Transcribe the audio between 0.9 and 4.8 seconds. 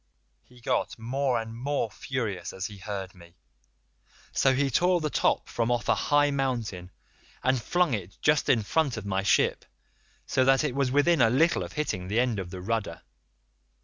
more and more furious as he heard me, so he